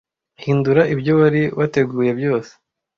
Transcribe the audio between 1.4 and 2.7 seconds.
wateguye byose